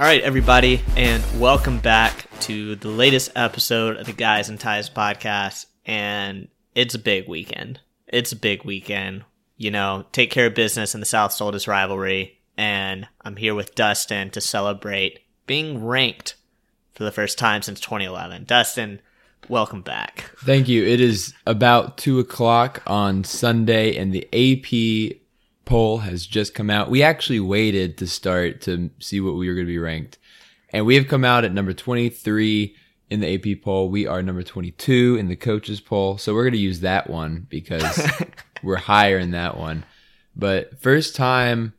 [0.00, 4.88] All right, everybody, and welcome back to the latest episode of the Guys and Ties
[4.88, 5.66] podcast.
[5.84, 7.80] And it's a big weekend.
[8.06, 9.24] It's a big weekend.
[9.58, 12.40] You know, take care of business in the South's Oldest rivalry.
[12.56, 16.34] And I'm here with Dustin to celebrate being ranked
[16.94, 18.44] for the first time since 2011.
[18.44, 19.02] Dustin,
[19.50, 20.30] welcome back.
[20.38, 20.82] Thank you.
[20.82, 25.19] It is about two o'clock on Sunday, and the AP
[25.70, 26.90] poll has just come out.
[26.90, 30.18] We actually waited to start to see what we were going to be ranked,
[30.70, 32.74] and we have come out at number 23
[33.08, 33.88] in the AP poll.
[33.88, 37.46] We are number 22 in the coaches poll, so we're going to use that one
[37.48, 38.02] because
[38.64, 39.84] we're higher in that one.
[40.34, 41.72] But first time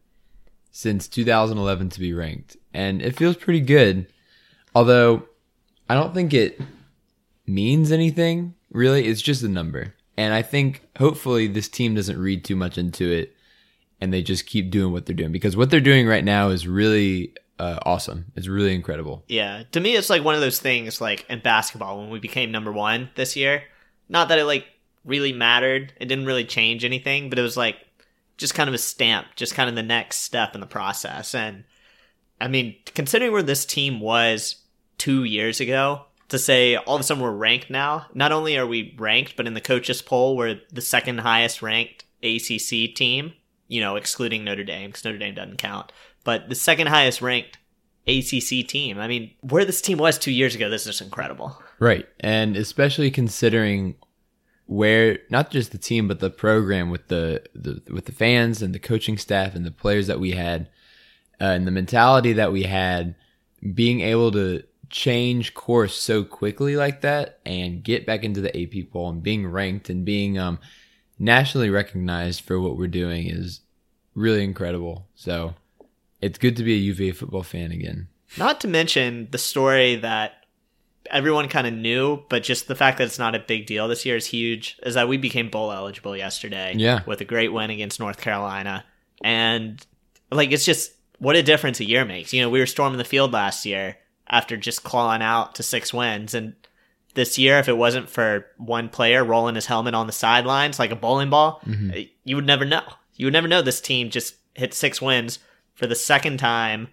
[0.72, 4.08] since 2011 to be ranked, and it feels pretty good.
[4.74, 5.28] Although
[5.90, 6.62] I don't think it
[7.46, 9.06] means anything really.
[9.06, 9.96] It's just a number.
[10.16, 13.36] And I think hopefully this team doesn't read too much into it
[14.02, 16.68] and they just keep doing what they're doing because what they're doing right now is
[16.68, 18.26] really uh, awesome.
[18.36, 19.24] It's really incredible.
[19.28, 22.52] Yeah, to me, it's like one of those things like in basketball when we became
[22.52, 23.64] number one this year.
[24.10, 24.66] Not that it like
[25.06, 27.78] really mattered, it didn't really change anything, but it was like
[28.38, 31.36] just kind of a stamp, just kind of the next step in the process.
[31.36, 31.64] And
[32.40, 34.56] I mean, considering where this team was
[34.98, 38.66] two years ago, to say all of a sudden we're ranked now, not only are
[38.66, 43.34] we ranked, but in the coaches poll, we're the second highest ranked ACC team
[43.72, 45.94] you know, excluding Notre Dame because Notre Dame doesn't count.
[46.26, 47.58] But the second highest ranked
[48.06, 49.00] ACC team.
[49.00, 51.58] I mean, where this team was two years ago, this is incredible.
[51.80, 52.06] Right.
[52.20, 53.96] And especially considering
[54.66, 58.76] where not just the team but the program with the, the with the fans and
[58.76, 60.70] the coaching staff and the players that we had
[61.40, 63.16] uh, and the mentality that we had
[63.74, 68.90] being able to change course so quickly like that and get back into the AP
[68.92, 70.58] poll and being ranked and being um
[71.22, 73.61] nationally recognized for what we're doing is
[74.16, 75.08] really incredible.
[75.16, 75.56] So
[76.22, 78.08] it's good to be a UVA football fan again.
[78.38, 80.46] Not to mention the story that
[81.10, 84.06] everyone kind of knew, but just the fact that it's not a big deal this
[84.06, 84.78] year is huge.
[84.84, 88.86] Is that we became bowl eligible yesterday, yeah, with a great win against North Carolina,
[89.24, 89.86] and
[90.32, 92.32] like it's just what a difference a year makes.
[92.34, 95.94] You know, we were storming the field last year after just clawing out to six
[95.94, 96.54] wins, and
[97.16, 100.92] this year, if it wasn't for one player rolling his helmet on the sidelines like
[100.92, 102.00] a bowling ball, Mm-hmm.
[102.24, 102.84] you would never know.
[103.22, 105.38] You would never know this team just hit six wins
[105.76, 106.88] for the second time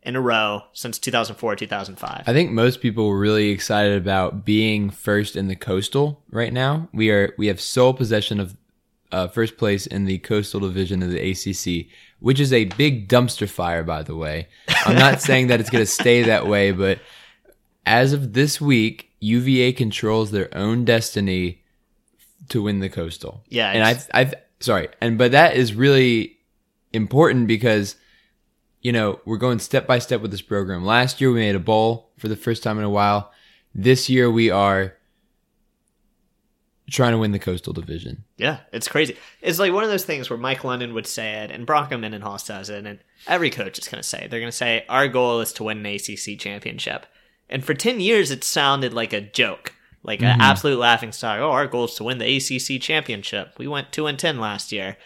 [0.00, 2.22] in a row since 2004 2005.
[2.24, 6.88] I think most people were really excited about being first in the coastal right now.
[6.92, 8.56] We are we have sole possession of
[9.10, 11.88] uh, first place in the coastal division of the ACC,
[12.20, 14.46] which is a big dumpster fire, by the way.
[14.86, 17.00] I'm not saying that it's going to stay that way, but
[17.84, 21.64] as of this week, UVA controls their own destiny
[22.50, 23.42] to win the coastal.
[23.48, 24.32] Yeah, and I, it's- I,
[24.64, 26.38] sorry, and but that is really
[26.92, 27.96] important because
[28.80, 30.84] you know we're going step by step with this program.
[30.84, 33.32] Last year we made a bowl for the first time in a while.
[33.74, 34.94] This year we are
[36.90, 38.24] trying to win the coastal division.
[38.36, 39.16] Yeah, it's crazy.
[39.40, 42.38] It's like one of those things where Mike London would say it, and Bronco Mendenhall
[42.38, 44.30] says it, and every coach is going to say it.
[44.30, 47.06] They're going to say, Our goal is to win an ACC championship.
[47.48, 49.73] And for 10 years, it sounded like a joke,
[50.04, 50.40] like an mm-hmm.
[50.40, 51.40] absolute laughing stock.
[51.40, 53.54] Oh, our goal is to win the ACC championship.
[53.58, 54.96] We went 2 and 10 last year.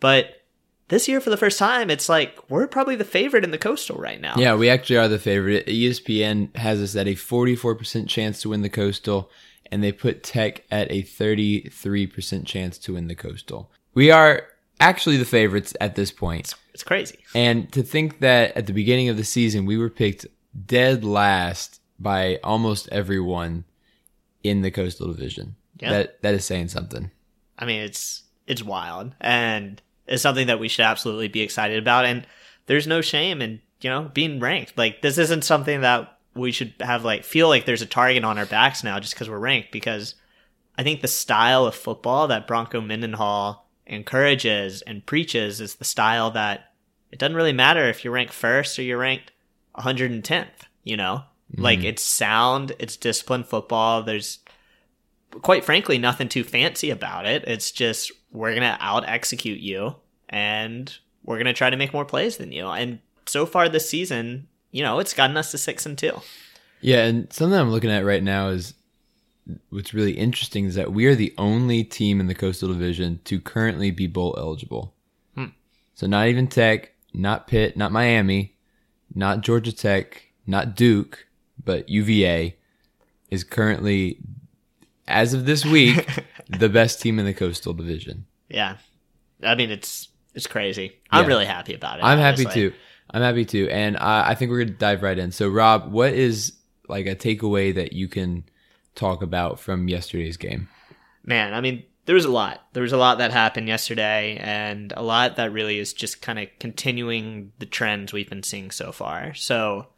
[0.00, 0.42] But
[0.88, 3.98] this year, for the first time, it's like we're probably the favorite in the coastal
[3.98, 4.34] right now.
[4.36, 5.66] Yeah, we actually are the favorite.
[5.66, 9.30] ESPN has us at a 44% chance to win the coastal,
[9.70, 13.70] and they put Tech at a 33% chance to win the coastal.
[13.94, 14.44] We are
[14.80, 16.54] actually the favorites at this point.
[16.74, 17.18] It's crazy.
[17.34, 20.26] And to think that at the beginning of the season, we were picked
[20.66, 23.64] dead last by almost everyone
[24.48, 25.56] in the coastal division.
[25.80, 25.90] Yeah.
[25.90, 27.10] That that is saying something.
[27.58, 32.04] I mean, it's it's wild, and it's something that we should absolutely be excited about.
[32.04, 32.26] And
[32.66, 34.76] there's no shame in you know being ranked.
[34.76, 38.38] Like this isn't something that we should have like feel like there's a target on
[38.38, 39.72] our backs now just because we're ranked.
[39.72, 40.14] Because
[40.76, 46.30] I think the style of football that Bronco Mendenhall encourages and preaches is the style
[46.32, 46.72] that
[47.10, 49.32] it doesn't really matter if you're ranked first or you're ranked
[49.76, 50.66] 110th.
[50.84, 51.24] You know,
[51.56, 51.88] like mm-hmm.
[51.88, 54.02] it's sound, it's disciplined football.
[54.02, 54.40] There's
[55.42, 57.44] quite frankly nothing too fancy about it.
[57.46, 59.96] It's just we're gonna out execute you
[60.28, 62.66] and we're gonna try to make more plays than you.
[62.66, 66.20] And so far this season, you know, it's gotten us to six and two.
[66.80, 68.74] Yeah, and something I'm looking at right now is
[69.70, 73.40] what's really interesting is that we are the only team in the Coastal Division to
[73.40, 74.94] currently be bowl eligible.
[75.34, 75.46] Hmm.
[75.94, 78.56] So not even Tech, not Pitt, not Miami,
[79.14, 81.26] not Georgia Tech, not Duke,
[81.64, 82.56] but UVA
[83.30, 84.18] is currently,
[85.06, 86.06] as of this week,
[86.58, 88.26] the best team in the Coastal Division.
[88.48, 88.76] Yeah.
[89.42, 90.92] I mean it's it's crazy.
[91.10, 91.28] I'm Yeah.
[91.28, 92.04] really happy about it.
[92.04, 92.70] I'm happy honestly.
[92.70, 92.76] too.
[93.10, 93.68] I'm happy too.
[93.70, 95.32] And I, I think we're to dive right in.
[95.32, 96.52] So, Rob, what is
[96.88, 98.44] like a takeaway that you can
[98.94, 100.68] talk about from yesterday's game?
[101.24, 102.62] Man, I mean, there was a lot.
[102.74, 106.38] There was a lot that happened yesterday, and a lot that really is just kind
[106.38, 109.34] of continuing the trends we've been seeing so far.
[109.34, 109.88] So,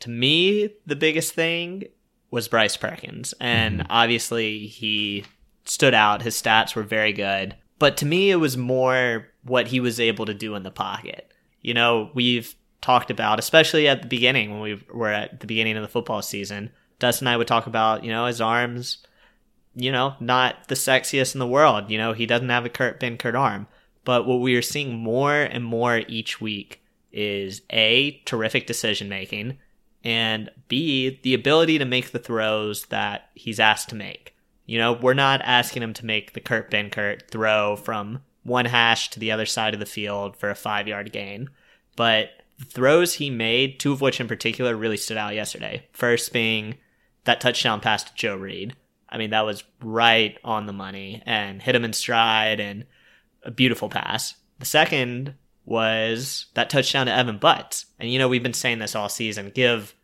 [0.00, 1.84] to me, the biggest thing
[2.30, 3.90] was Bryce Perkins, and mm-hmm.
[3.90, 5.24] obviously he
[5.64, 6.22] stood out.
[6.22, 10.26] His stats were very good, but to me, it was more what he was able
[10.26, 11.32] to do in the pocket.
[11.60, 15.76] You know, we've talked about, especially at the beginning when we were at the beginning
[15.76, 16.70] of the football season.
[16.98, 18.98] Dustin and I would talk about, you know, his arms
[19.74, 21.90] you know, not the sexiest in the world.
[21.90, 23.66] You know, he doesn't have a Kurt Benkert arm.
[24.04, 26.82] But what we are seeing more and more each week
[27.12, 29.58] is A, terrific decision making,
[30.04, 34.36] and B, the ability to make the throws that he's asked to make.
[34.66, 39.10] You know, we're not asking him to make the Kurt Benkert throw from one hash
[39.10, 41.50] to the other side of the field for a five yard gain.
[41.96, 45.86] But the throws he made, two of which in particular really stood out yesterday.
[45.92, 46.76] First being
[47.24, 48.76] that touchdown pass to Joe Reed.
[49.08, 52.84] I mean, that was right on the money and hit him in stride and
[53.42, 54.34] a beautiful pass.
[54.58, 57.86] The second was that touchdown to Evan Butts.
[57.98, 59.94] And you know, we've been saying this all season give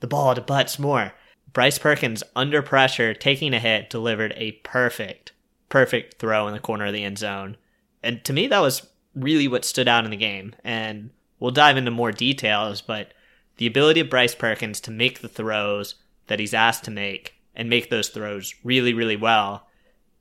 [0.00, 1.12] the ball to Butts more.
[1.52, 5.32] Bryce Perkins, under pressure, taking a hit, delivered a perfect,
[5.68, 7.56] perfect throw in the corner of the end zone.
[8.02, 10.54] And to me, that was really what stood out in the game.
[10.62, 13.12] And we'll dive into more details, but
[13.56, 15.96] the ability of Bryce Perkins to make the throws
[16.28, 19.66] that he's asked to make and make those throws really, really well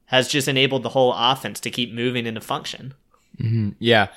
[0.05, 2.95] has just enabled the whole offense to keep moving into function.
[3.39, 3.69] Mm-hmm.
[3.77, 4.07] Yeah.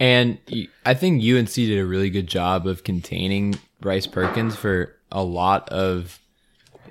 [0.00, 0.38] And
[0.86, 5.68] I think UNC did a really good job of containing Bryce Perkins for a lot
[5.68, 6.18] of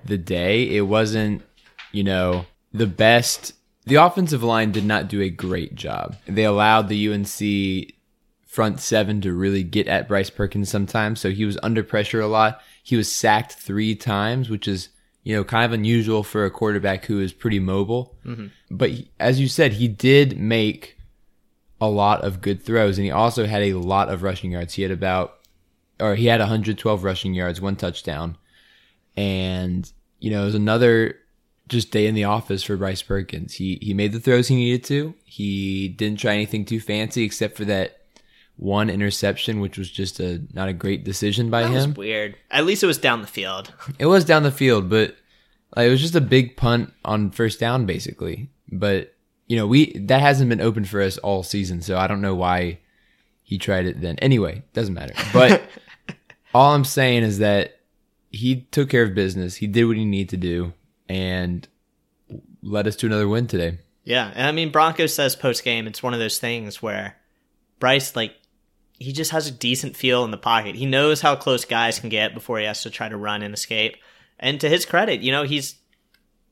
[0.06, 0.70] the day.
[0.70, 1.42] It wasn't,
[1.92, 3.54] you know, the best.
[3.86, 6.18] The offensive line did not do a great job.
[6.28, 7.94] They allowed the UNC
[8.46, 11.20] front seven to really get at Bryce Perkins sometimes.
[11.20, 12.62] So he was under pressure a lot.
[12.84, 14.90] He was sacked three times, which is,
[15.24, 18.16] you know, kind of unusual for a quarterback who is pretty mobile.
[18.24, 18.48] Mm-hmm.
[18.70, 20.98] But he, as you said, he did make
[21.82, 24.74] a lot of good throws, and he also had a lot of rushing yards.
[24.74, 25.38] He had about,
[26.00, 28.38] or he had 112 rushing yards, one touchdown,
[29.16, 31.16] and you know it was another
[31.68, 33.54] just day in the office for Bryce Perkins.
[33.54, 35.14] He he made the throws he needed to.
[35.26, 37.98] He didn't try anything too fancy except for that
[38.56, 41.94] one interception, which was just a not a great decision by That was him.
[41.94, 42.36] weird.
[42.52, 43.74] At least it was down the field.
[43.98, 45.16] It was down the field, but
[45.78, 48.50] like, it was just a big punt on first down, basically.
[48.72, 49.14] But
[49.50, 52.36] you know, we that hasn't been open for us all season, so I don't know
[52.36, 52.80] why
[53.42, 54.18] he tried it then.
[54.20, 55.16] Anyway, doesn't matter.
[55.34, 55.64] But
[56.54, 57.80] all I'm saying is that
[58.30, 59.56] he took care of business.
[59.56, 60.74] He did what he needed to do,
[61.10, 61.68] and
[62.62, 63.80] led us to another win today.
[64.04, 67.18] Yeah, and I mean Broncos says post game it's one of those things where
[67.80, 68.36] Bryce like
[69.00, 70.76] he just has a decent feel in the pocket.
[70.76, 73.54] He knows how close guys can get before he has to try to run and
[73.54, 73.98] escape.
[74.40, 75.76] And to his credit, you know, he's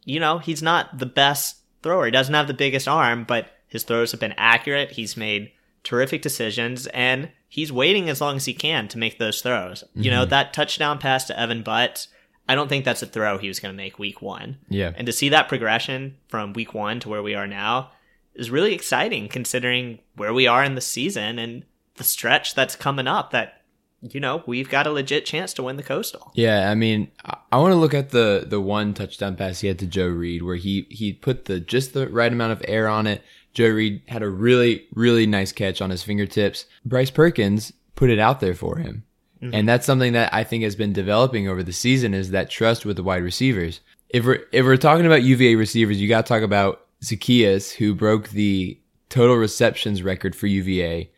[0.03, 2.05] you know, he's not the best thrower.
[2.05, 4.91] He doesn't have the biggest arm, but his throws have been accurate.
[4.91, 5.51] He's made
[5.83, 9.83] terrific decisions and he's waiting as long as he can to make those throws.
[9.93, 10.31] You know, mm-hmm.
[10.31, 12.09] that touchdown pass to Evan Butts,
[12.49, 14.57] I don't think that's a throw he was going to make week 1.
[14.69, 14.91] Yeah.
[14.95, 17.91] And to see that progression from week one to where we are now
[18.35, 21.63] is really exciting considering where we are in the season and
[21.95, 23.56] the stretch that's coming up that,
[24.01, 26.31] you know, we've got a legit chance to win the Coastal.
[26.35, 29.67] Yeah, I mean, I, I want to look at the the one touchdown pass he
[29.67, 32.87] had to Joe Reed, where he he put the just the right amount of air
[32.87, 33.23] on it.
[33.53, 36.65] Joe Reed had a really really nice catch on his fingertips.
[36.85, 39.03] Bryce Perkins put it out there for him,
[39.41, 42.85] and that's something that I think has been developing over the season is that trust
[42.85, 43.81] with the wide receivers.
[44.09, 47.95] if we're if we're talking about UVA receivers, you got to talk about Zaccheaus, who
[47.95, 51.09] broke the total receptions record for UVA.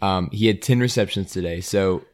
[0.00, 2.04] Um, he had ten receptions today, so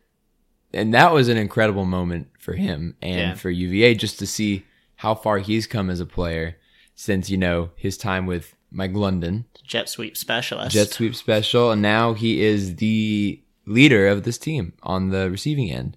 [0.75, 3.35] and that was an incredible moment for him and Yeah.
[3.35, 4.65] for UVA just to see
[4.97, 6.57] how far he's come as a player
[6.95, 10.73] since you know his time with Mike London, Jet sweep specialist.
[10.75, 15.71] jet sweep special, and now he is the leader of this team on the receiving
[15.71, 15.97] end.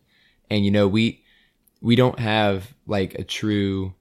[0.50, 1.24] And you know, we
[1.82, 3.94] we don't have like a true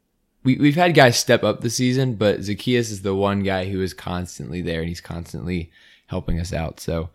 [0.45, 3.81] we we've had guys step up the season, but Zaccheaus is the one guy who
[3.83, 5.71] is constantly there and he's constantly
[6.07, 6.79] helping us out.
[6.79, 7.11] So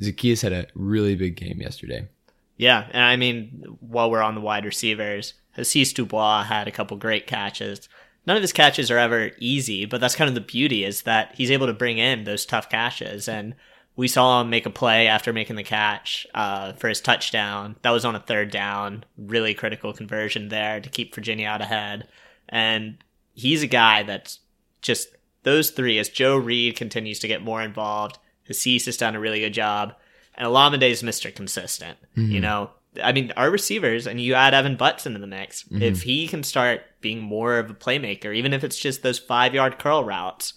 [0.00, 2.08] Zaccheaus had a really big game yesterday.
[2.56, 6.96] Yeah, and I mean, while we're on the wide receivers, Hasise Dubois had a couple
[6.96, 7.88] great catches.
[8.26, 11.34] None of his catches are ever easy, but that's kind of the beauty is that
[11.34, 13.28] he's able to bring in those tough catches.
[13.28, 13.54] And
[13.96, 17.76] we saw him make a play after making the catch uh, for his touchdown.
[17.82, 22.06] That was on a third down, really critical conversion there to keep Virginia out ahead.
[22.48, 22.98] And
[23.34, 24.38] he's a guy that's
[24.82, 25.08] just
[25.42, 28.18] those three, as Joe Reed continues to get more involved,
[28.48, 29.94] Hasise has done a really good job,
[30.42, 31.34] and is Mr.
[31.34, 31.98] Consistent.
[32.14, 32.70] You know,
[33.02, 35.64] I mean, our receivers, and you add Evan Butts into the mix.
[35.70, 39.54] If he can start being more of a playmaker, even if it's just those five
[39.54, 40.54] yard curl routes,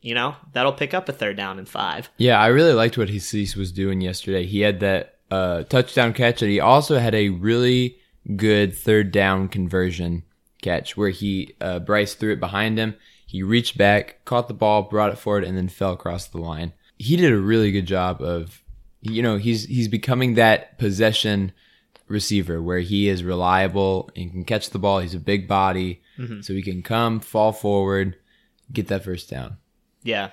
[0.00, 2.10] you know, that'll pick up a third down and five.
[2.16, 4.44] Yeah, I really liked what Hasise was doing yesterday.
[4.44, 7.98] He had that uh, touchdown catch, and he also had a really
[8.36, 10.24] good third down conversion
[10.60, 12.94] catch where he uh, Bryce threw it behind him.
[13.26, 16.72] He reached back, caught the ball, brought it forward, and then fell across the line.
[16.98, 18.62] He did a really good job of,
[19.02, 21.52] you know, he's he's becoming that possession
[22.08, 25.00] receiver where he is reliable and can catch the ball.
[25.00, 26.40] He's a big body, mm-hmm.
[26.40, 28.16] so he can come, fall forward,
[28.72, 29.56] get that first down.
[30.02, 30.30] Yeah.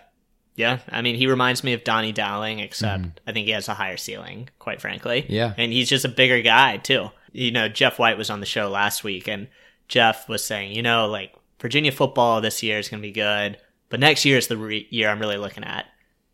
[0.56, 0.80] Yeah.
[0.90, 3.30] I mean, he reminds me of Donnie Dowling, except mm-hmm.
[3.30, 5.26] I think he has a higher ceiling, quite frankly.
[5.30, 5.54] Yeah.
[5.58, 7.12] And he's just a bigger guy, too.
[7.32, 9.48] You know, Jeff White was on the show last week, and
[9.88, 13.58] Jeff was saying, you know, like Virginia football this year is going to be good,
[13.88, 15.86] but next year is the re- year I'm really looking at.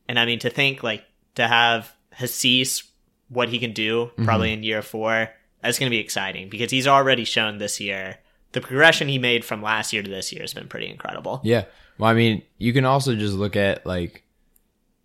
[0.08, 1.04] And I mean, to think, like,
[1.36, 2.84] to have Hasise,
[3.30, 4.26] what he can do mm-hmm.
[4.26, 5.30] probably in year four,
[5.62, 8.18] that's going to be exciting because he's already shown this year.
[8.52, 11.42] The progression he made from last year to this year has been pretty incredible.
[11.44, 11.66] Yeah.
[11.98, 14.24] Well, I mean, you can also just look at like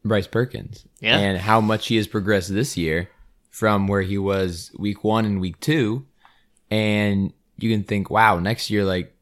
[0.04, 1.18] Bryce Perkins Yeah.
[1.18, 3.10] and how much he has progressed this year
[3.50, 6.06] from where he was week one and week two.
[6.70, 9.14] And you can think, wow, next year, like,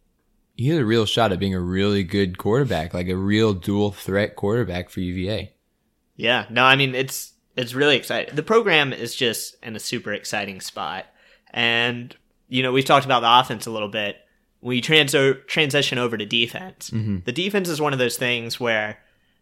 [0.57, 3.92] he has a real shot at being a really good quarterback, like a real dual
[3.92, 5.54] threat quarterback for UVA.
[6.16, 8.35] Yeah, no, I mean it's it's really exciting.
[8.35, 11.07] The program is just in a super exciting spot,
[11.50, 12.15] and
[12.49, 14.17] you know we've talked about the offense a little bit.
[14.61, 15.15] We you trans-
[15.47, 17.19] transition over to defense, mm-hmm.
[17.25, 18.99] the defense is one of those things where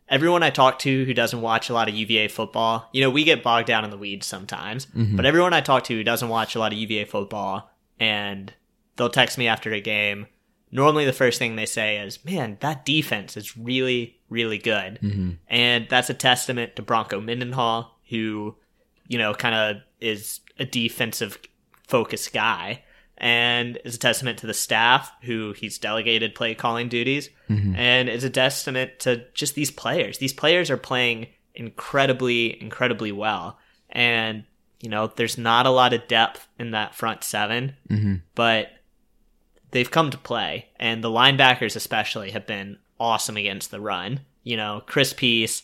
[0.09, 3.25] everyone I talk to who doesn't watch a lot of UVA football, you know, we
[3.25, 4.87] get bogged down in the weeds sometimes.
[4.87, 5.17] Mm-hmm.
[5.17, 8.53] But everyone I talk to who doesn't watch a lot of UVA football, and
[8.97, 10.27] they'll text me after a game.
[10.73, 15.31] Normally, the first thing they say is, "Man, that defense is really, really good." Mm-hmm.
[15.49, 18.57] and that's a testament to Bronco Mendenhall, who,
[19.09, 21.39] you know, kind of is a defensive
[21.87, 22.83] focused guy,
[23.19, 27.75] and is a testament to the staff who he's delegated play calling duties, mm-hmm.
[27.77, 30.19] and is a testament to just these players.
[30.19, 33.59] These players are playing incredibly, incredibly well,
[33.91, 34.45] and
[34.81, 38.15] you know, there's not a lot of depth in that front 7 mm-hmm.
[38.35, 38.69] but
[39.71, 44.21] they've come to play, and the linebackers especially have been awesome against the run.
[44.43, 45.63] You know, Chris Peace,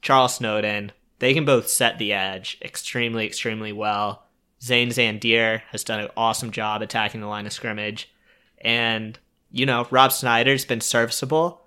[0.00, 4.24] Charles Snowden, they can both set the edge extremely, extremely well.
[4.60, 8.12] Zane Zandier has done an awesome job attacking the line of scrimmage.
[8.60, 9.16] And,
[9.48, 11.62] you know, Rob Snyder's been serviceable.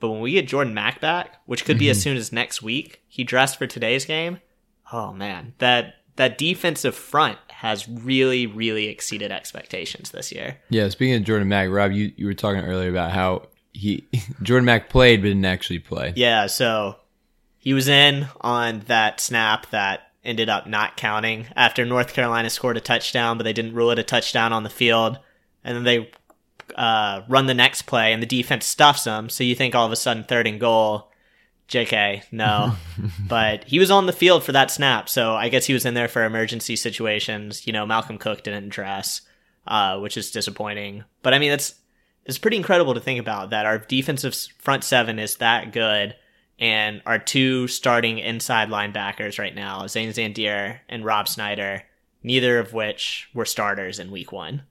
[0.00, 2.02] But when we get Jordan Mack back, which could be as mhm.
[2.02, 4.40] soon as next week, he dressed for today's game.
[4.92, 10.58] Oh man, that that defensive front has really, really exceeded expectations this year.
[10.68, 10.90] Yeah.
[10.90, 14.06] Speaking of Jordan Mack, Rob, you, you were talking earlier about how he,
[14.42, 16.12] Jordan Mack played, but didn't actually play.
[16.16, 16.96] Yeah, so
[17.60, 22.78] he was in on that snap that ended up not counting after North Carolina scored
[22.78, 25.18] a touchdown, but they didn't rule it a touchdown on the field.
[25.62, 26.10] And then they
[26.74, 29.28] uh, run the next play, and the defense stuffs them.
[29.28, 31.10] So you think all of a sudden third and goal.
[31.68, 32.74] JK, no.
[33.28, 35.94] but he was on the field for that snap, so I guess he was in
[35.94, 37.66] there for emergency situations.
[37.66, 39.20] You know, Malcolm Cook didn't dress,
[39.66, 41.04] uh, which is disappointing.
[41.22, 41.74] But I mean, it's
[42.24, 46.16] it's pretty incredible to think about that our defensive front seven is that good,
[46.60, 51.82] and our two starting inside linebackers right now, Zane Zandier and Rob Snyder,
[52.22, 54.62] neither of which were starters in Week One.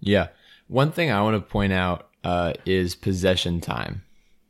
[0.00, 0.28] Yeah.
[0.66, 4.02] One thing I want to point out uh, is possession time.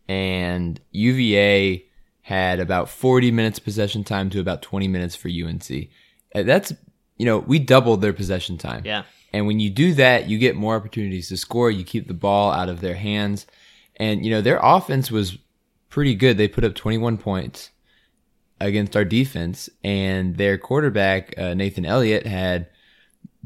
[0.09, 1.85] And UVA
[2.23, 5.89] had about 40 minutes possession time to about 20 minutes for UNC.
[6.35, 6.73] Uh, That's
[7.19, 8.83] you know, we doubled their possession time.
[8.85, 9.03] Yeah.
[9.33, 11.71] And when you do that, you get more opportunities to score.
[11.71, 13.47] You keep the ball out of their hands.
[13.97, 15.37] And, you know, their offense was
[15.89, 16.37] pretty good.
[16.37, 17.71] They put up 21 points
[18.61, 19.69] against our defense.
[19.83, 22.69] And their quarterback, uh, Nathan Elliott, had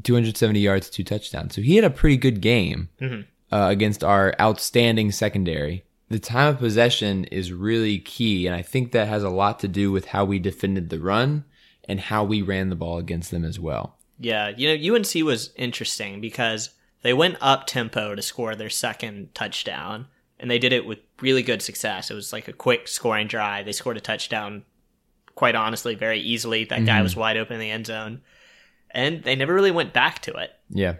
[0.02, 1.54] 270 yards, two touchdowns.
[1.54, 3.16] So he had a pretty good game uh,
[3.50, 5.84] against our outstanding secondary.
[6.08, 8.46] The time of possession is really key.
[8.46, 11.44] And I think that has a lot to do with how we defended the run
[11.84, 13.96] and how we ran the ball against them as well.
[14.18, 16.70] Yeah, you know, UNC was interesting because
[17.02, 20.06] they went up tempo to score their second touchdown,
[20.42, 22.10] and they did it with really good success.
[22.10, 23.64] It was like a quick scoring drive.
[23.64, 24.64] They scored a touchdown,
[25.34, 26.64] quite honestly, very easily.
[26.64, 27.04] That guy mhm.
[27.04, 28.20] was wide open in the end zone,
[28.90, 30.96] and they never really went back to it, Yeah.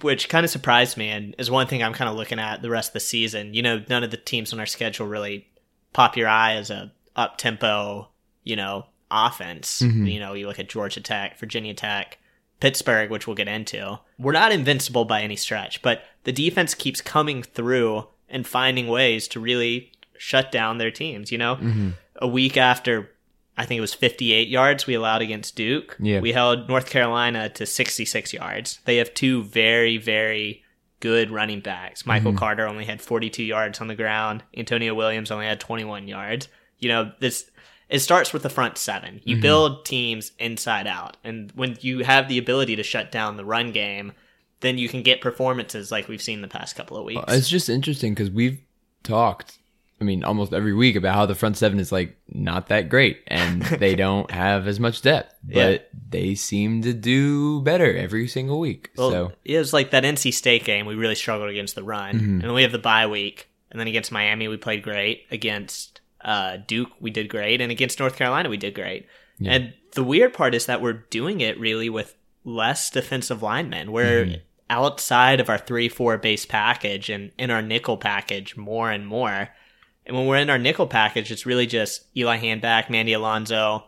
[0.00, 2.70] which kind of surprised me and is one thing I'm kind of looking at the
[2.70, 3.52] rest of the season.
[3.52, 5.48] You know, none of the teams on our schedule really
[5.92, 8.08] pop your eye as a up tempo,
[8.44, 9.82] you know, offense.
[9.82, 10.06] Mm-hmm.
[10.06, 12.18] You know, you look at Georgia Tech, Virginia Tech.
[12.60, 13.98] Pittsburgh, which we'll get into.
[14.18, 19.26] We're not invincible by any stretch, but the defense keeps coming through and finding ways
[19.28, 21.32] to really shut down their teams.
[21.32, 21.90] You know, mm-hmm.
[22.16, 23.10] a week after
[23.56, 26.20] I think it was 58 yards we allowed against Duke, Yeah.
[26.20, 28.80] we held North Carolina to 66 yards.
[28.84, 30.64] They have two very, very
[30.98, 32.04] good running backs.
[32.04, 32.38] Michael mm-hmm.
[32.38, 34.42] Carter only had 42 yards on the ground.
[34.56, 36.48] Antonio Williams only had 21 yards.
[36.78, 37.50] You know, this
[37.88, 39.20] it starts with the front seven.
[39.24, 39.42] You mm-hmm.
[39.42, 41.16] build teams inside out.
[41.22, 44.12] And when you have the ability to shut down the run game,
[44.64, 47.22] then you can get performances like we've seen the past couple of weeks.
[47.28, 48.58] It's just interesting because we've
[49.02, 49.58] talked,
[50.00, 53.22] I mean, almost every week about how the front seven is like not that great
[53.26, 55.78] and they don't have as much depth, but Yeah.
[56.10, 58.90] they seem to do better every single week.
[58.96, 60.86] Well, so, it was like that NC State game.
[60.86, 62.24] We really struggled against the run, Mm-hmm.
[62.24, 65.26] and then we have the bye week, and then against Miami we played great.
[65.30, 69.06] Against uh, Duke we did great, and against North Carolina we did great.
[69.44, 73.90] And the weird part is that we're doing it really with less defensive linemen.
[73.92, 74.34] We're Mm-hmm.
[74.70, 79.50] Outside of our three four base package and in our nickel package more and more.
[80.06, 83.84] And when we're in our nickel package, it's really just Eli Hanback, Mandy Alonso,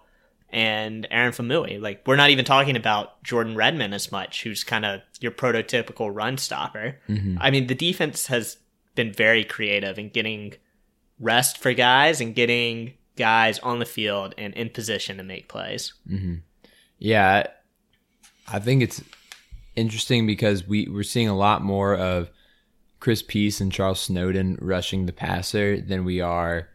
[0.50, 1.80] and Aaron Faumui.
[1.80, 6.14] Like we're not even talking about Jordan Redmond as much, who's kind of your prototypical
[6.14, 6.98] run stopper.
[7.08, 7.36] Mm-hmm.
[7.40, 8.58] I mean, the defense has
[8.94, 10.54] been very creative in getting
[11.20, 15.94] rest for guys and getting guys on the field and in position to make plays.
[16.10, 16.36] Mm-hmm.
[16.98, 17.46] yeah,
[18.48, 19.02] I think it's
[19.76, 22.30] interesting because we, we're seeing a lot more of
[23.00, 26.68] Chris Peace and Charles Snowden rushing the passer than we are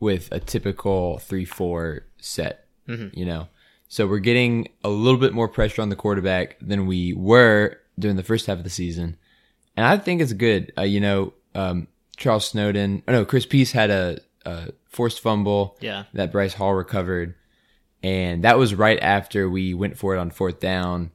[0.00, 2.66] with a typical 3 4 set,
[3.14, 3.48] you know?
[3.88, 8.16] So we're getting a little bit more pressure on the quarterback than we were during
[8.16, 9.16] the first half of the season.
[9.76, 10.72] And I think it's good.
[10.78, 15.76] Uh, you know, um, Charles Snowden, oh no, Chris Peace had a, a forced fumble
[15.80, 16.04] Yeah.
[16.14, 17.34] that Bryce Hall recovered.
[18.02, 21.10] And that was right after we went for it on fourth down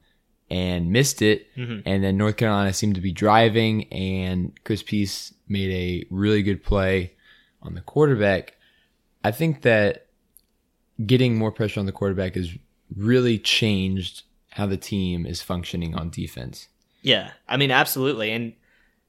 [0.50, 1.48] and missed it.
[1.56, 1.80] Mm-hmm.
[1.86, 6.62] And then North Carolina seemed to be driving, and Chris Peace made a really good
[6.62, 7.14] play
[7.62, 8.54] on the quarterback.
[9.24, 10.06] I think that
[11.04, 12.50] getting more pressure on the quarterback has
[12.96, 16.68] really changed how the team is functioning on defense.
[17.02, 18.30] Yeah, I mean, absolutely.
[18.30, 18.54] And,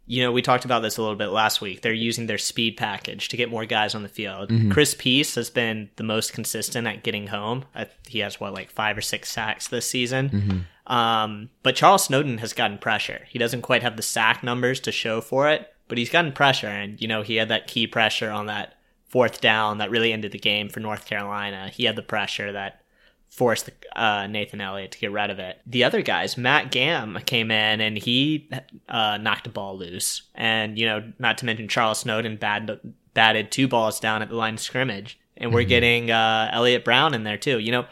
[0.06, 1.82] you know, we talked about this a little bit last week.
[1.82, 4.50] They're using their speed package to get more guys on the field.
[4.50, 4.72] Mm-hmm.
[4.72, 7.66] Chris Peace has been the most consistent at getting home.
[8.08, 10.30] He has, what, like five or six sacks this season.
[10.30, 10.58] Mm-hmm.
[10.88, 13.26] Um, but Charles Snowden has gotten pressure.
[13.30, 16.68] He doesn't quite have the sack numbers to show for it, but he's gotten pressure.
[16.68, 18.76] And, you know, he had that key pressure on that
[19.10, 21.70] fourth down that really ended the game for North Carolina.
[21.70, 22.82] He had the pressure that
[23.30, 25.60] forced uh, Nathan Elliott to get rid of it.
[25.66, 28.50] The other guys, Matt Gahm came in and he
[28.88, 30.24] uh, knocked the ball loose.
[30.36, 32.80] And, you know, not to mention Charles Snowden bad,
[33.14, 35.20] batted two balls down at the line of scrimmage.
[35.36, 37.60] And we're getting uh, Elliott Brown in there too.
[37.60, 37.86] You know,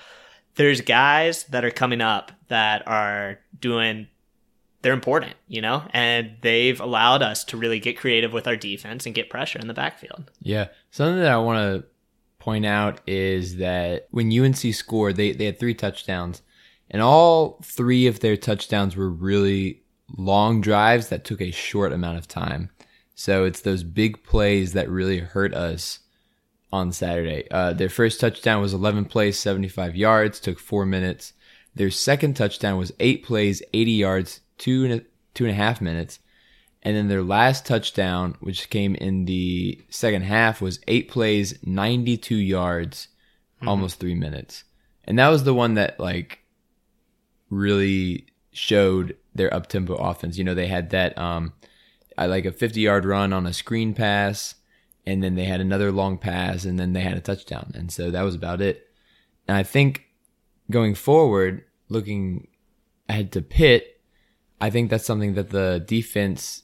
[0.55, 4.07] there's guys that are coming up that are doing
[4.85, 9.07] they're important, you know, and they've allowed us to really get creative with our defense
[9.07, 10.29] and get pressure in the backfield.
[10.41, 10.67] Yeah.
[10.91, 11.87] Something that I want to
[12.37, 16.43] point out is that when UNC scored, they, they had three touchdowns,
[16.91, 19.81] and all three of their touchdowns were really
[20.15, 22.69] long drives that took a short amount of time.
[23.15, 25.97] So it's those big plays that really hurt us
[26.75, 27.47] on Saturday.
[27.49, 31.33] Uh, their first touchdown was 11 plays, 75 yards, took four minutes.
[31.73, 35.01] Their second touchdown was eight plays, 80 yards, two and a,
[35.33, 36.19] two and a half minutes.
[36.83, 42.35] And then their last touchdown, which came in the second half, was eight plays, 92
[42.35, 43.07] yards,
[43.65, 44.63] almost three minutes.
[45.03, 46.39] And that was the one that like
[47.49, 50.37] really showed their up tempo offense.
[50.37, 51.53] You know, they had that, um,
[52.17, 54.55] I like a 50 yard run on a screen pass,
[55.05, 57.71] and then they had another long pass, and then they had a touchdown.
[57.75, 58.87] And so that was about it.
[59.47, 60.05] And I think
[60.71, 62.47] going forward, looking
[63.07, 64.01] ahead to Pitt,
[64.59, 66.63] I think that's something that the defense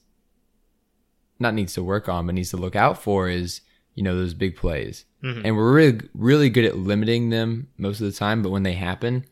[1.39, 3.61] not needs to work on, but needs to look out for is,
[3.93, 5.05] you know, those big plays.
[5.23, 8.41] And we're really, really good at limiting them most of the time.
[8.41, 9.25] But when they happen,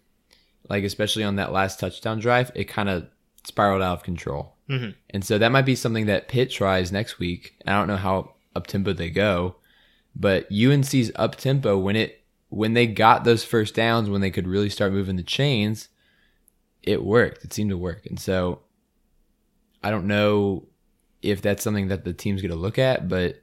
[0.69, 3.07] like especially on that last touchdown drive, it kind of
[3.43, 4.55] spiraled out of control.
[4.69, 4.91] Mm-hmm.
[5.09, 7.55] And so that might be something that Pitt tries next week.
[7.65, 9.55] I don't know how up tempo they go,
[10.15, 14.47] but UNC's up tempo when it when they got those first downs, when they could
[14.47, 15.87] really start moving the chains,
[16.81, 17.43] it worked.
[17.45, 18.05] It seemed to work.
[18.07, 18.61] And so
[19.83, 20.67] I don't know
[21.21, 23.41] if that's something that the team's going to look at, but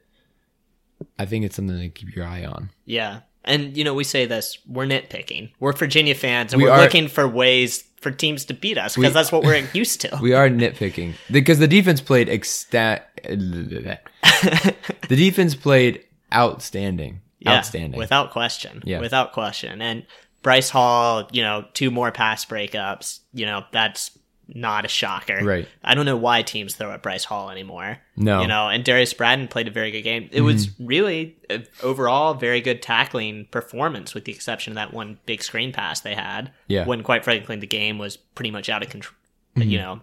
[1.17, 2.69] I think it's something to keep your eye on.
[2.85, 3.21] Yeah.
[3.45, 5.51] And, you know, we say this, we're nitpicking.
[5.59, 9.13] We're Virginia fans, and We are looking for ways for teams to beat us because
[9.13, 10.19] that's what we're used to.
[10.21, 17.21] We are nitpicking because the defense played exta- The defense played outstanding.
[17.39, 17.97] Yeah, outstanding.
[17.99, 18.81] Without question.
[18.85, 18.99] Yeah.
[18.99, 19.81] Without question.
[19.81, 20.05] And
[20.41, 25.43] Bryce Hall, you know, two more pass breakups, you know, that's not a shocker.
[25.43, 25.67] Right.
[25.83, 27.97] I don't know why teams throw at Bryce Hall anymore.
[28.15, 28.41] No.
[28.41, 30.29] You know, and Darrius Bratton played a very good game.
[30.31, 35.19] It was really uh, overall very good tackling performance with the exception of that one
[35.25, 36.53] big screen pass they had.
[36.67, 36.85] Yeah.
[36.85, 39.15] When quite frankly the game was pretty much out of control.
[39.55, 40.01] You know,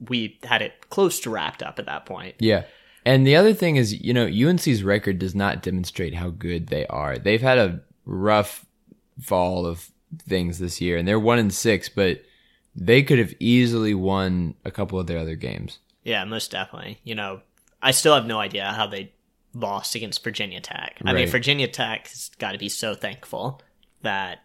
[0.00, 2.34] we had it close to wrapped up at that point.
[2.38, 2.64] Yeah.
[3.04, 6.86] And the other thing is, you know, UNC's record does not demonstrate how good they
[6.86, 7.16] are.
[7.16, 8.66] They've had a rough
[9.20, 12.22] fall of things this year, and they're one and six, but
[12.74, 15.78] they could have easily won a couple of their other games.
[16.04, 17.00] Yeah, most definitely.
[17.02, 17.40] You know,
[17.82, 19.12] I still have no idea how they
[19.54, 21.00] lost against Virginia Tech.
[21.04, 23.62] I mean, Virginia Tech has got to be so thankful
[24.02, 24.40] that,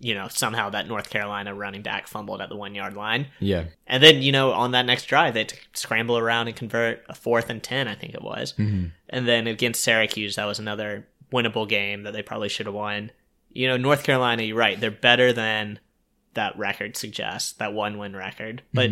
[0.00, 3.26] you know, somehow that North Carolina running back fumbled at the one yard line.
[3.40, 3.64] Yeah.
[3.86, 7.14] And then, you know, on that next drive, they had scramble around and convert a
[7.14, 8.52] fourth and 10, I think it was.
[8.54, 8.86] Mm-hmm.
[9.08, 13.12] And then against Syracuse, that was another winnable game that they probably should have won.
[13.50, 14.78] You know, North Carolina, you're right.
[14.78, 15.78] They're better than
[16.34, 18.62] that record suggests, that one win record.
[18.72, 18.90] But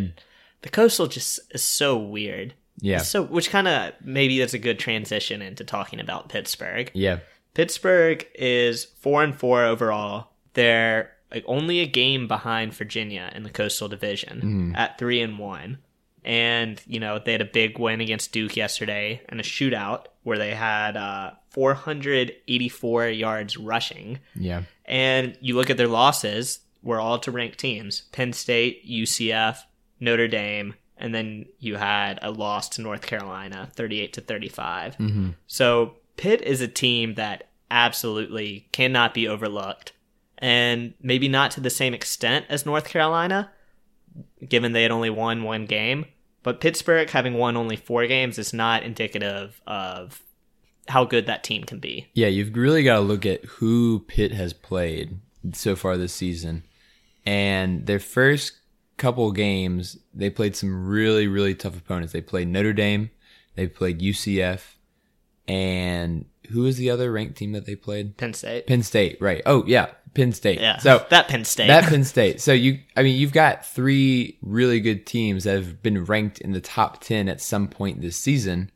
[0.62, 2.50] the Coastal just is so weird.
[2.50, 2.86] Mm-hmm.
[2.86, 2.98] Yeah.
[2.98, 6.90] So, which kind of maybe that's a good transition into talking about Pittsburgh.
[6.94, 7.18] Yeah.
[7.54, 10.31] Pittsburgh is four and four overall.
[10.54, 15.78] They're like only a game behind Virginia in the Coastal Division at three and one.
[16.24, 20.38] And you know they had a big win against Duke yesterday and a shootout where
[20.38, 24.20] they had uh, 484 yards rushing.
[24.34, 24.62] Yeah.
[24.84, 29.58] And you look at their losses, we're all to ranked teams Penn State, UCF,
[30.00, 34.96] Notre Dame, and then you had a loss to North Carolina, 38 to 35.
[35.46, 39.92] So Pitt is a team that absolutely cannot be overlooked.
[40.42, 43.52] And maybe not to the same extent as North Carolina,
[44.46, 46.04] given they had only won one game.
[46.42, 50.20] But Pittsburgh having won only four games is not indicative of
[50.88, 52.08] how good that team can be.
[52.12, 55.20] Yeah, you've really got to look at who Pitt has played
[55.52, 56.64] so far this season.
[57.24, 58.54] And their first
[58.96, 62.12] couple games, they played some really, really tough opponents.
[62.12, 63.10] They played Notre Dame,
[63.54, 64.74] they played UCF,
[65.46, 68.16] and who was the other ranked team that they played?
[68.16, 68.66] Penn State.
[68.66, 69.42] Penn State, right.
[69.46, 70.60] Oh, yeah, Penn State.
[70.60, 70.78] Yeah.
[70.78, 71.68] So that Penn State.
[71.68, 72.40] that Penn State.
[72.40, 76.52] So you, I mean, you've got three really good teams that have been ranked in
[76.52, 78.70] the top 10 at some point this season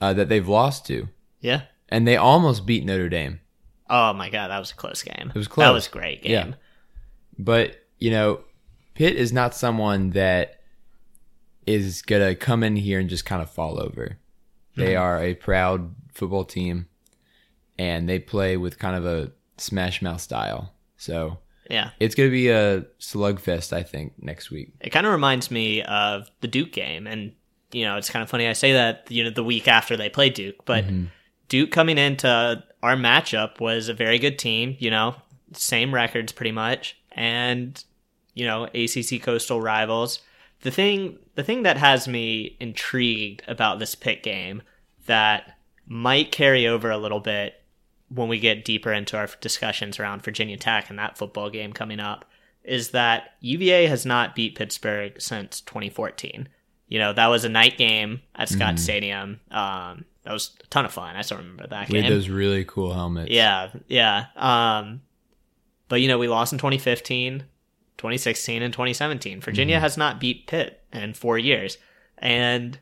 [0.00, 1.08] uh, that they've lost to.
[1.40, 1.62] yeah.
[1.88, 3.38] And they almost beat Notre Dame.
[3.88, 5.30] Oh my god, that was a close game.
[5.32, 5.64] It was close.
[5.64, 6.32] That was a great game.
[6.32, 6.54] Yeah.
[7.38, 8.40] But, you know,
[8.94, 10.62] Pitt is not someone that
[11.64, 14.18] is going to come in here and just kind of fall over.
[14.74, 16.88] They are a proud football team
[17.78, 20.72] and they play with kind of a smash mouth style.
[20.96, 21.38] So
[21.70, 21.90] Yeah.
[22.00, 24.72] it's going to be a slugfest, I think, next week.
[24.80, 27.32] It kind of reminds me of the Duke game, and
[27.72, 30.08] you know, it's kind of funny I say that you know the week after they
[30.08, 31.06] played Duke, but mm-hmm.
[31.48, 34.76] Duke coming into our matchup was a very good team.
[34.78, 35.16] You know,
[35.52, 37.82] same records pretty much, and
[38.34, 40.20] you know, ACC coastal rivals.
[40.60, 44.62] The thing, the thing that has me intrigued about this Pitt game
[45.06, 47.54] that might carry over a little bit
[48.08, 52.00] when we get deeper into our discussions around Virginia Tech and that football game coming
[52.00, 52.24] up
[52.62, 56.48] is that UVA has not beat Pittsburgh since 2014.
[56.88, 59.40] You know, that was a night game at Scott Stadium.
[59.50, 61.16] Um, that was a ton of fun.
[61.16, 62.10] I still remember that With game.
[62.10, 63.30] those really cool helmets.
[63.30, 64.26] Yeah, yeah.
[64.36, 65.02] Um,
[65.88, 67.40] but you know, we lost in 2015,
[67.98, 69.40] 2016, and 2017.
[69.40, 71.78] Virginia has not beat Pitt in four years,
[72.18, 72.78] and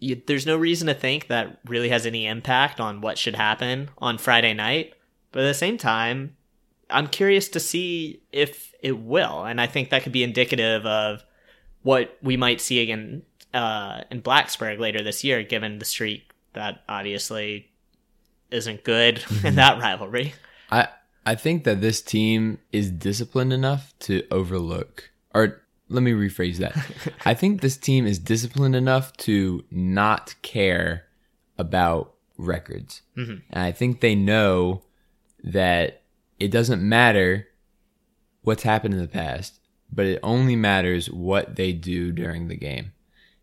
[0.00, 3.90] you, there's no reason to think that really has any impact on what should happen
[3.98, 4.94] on Friday night.
[5.30, 6.36] But at the same time,
[6.88, 11.22] I'm curious to see if it will, and I think that could be indicative of
[11.82, 13.22] what we might see again
[13.54, 17.70] uh, in Blacksburg later this year, given the streak that obviously
[18.50, 20.34] isn't good in that rivalry.
[20.70, 20.88] I
[21.24, 25.59] I think that this team is disciplined enough to overlook or
[25.90, 26.74] let me rephrase that.
[27.24, 31.04] I think this team is disciplined enough to not care
[31.58, 33.02] about records.
[33.16, 33.38] Mm-hmm.
[33.50, 34.82] And I think they know
[35.42, 36.02] that
[36.38, 37.48] it doesn't matter
[38.42, 39.60] what's happened in the past,
[39.92, 42.92] but it only matters what they do during the game.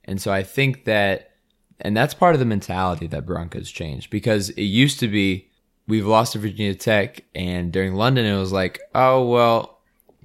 [0.05, 1.31] And so I think that,
[1.79, 5.49] and that's part of the mentality that Broncos changed because it used to be
[5.88, 9.77] we've lost to Virginia Tech, and during London it was like, oh well,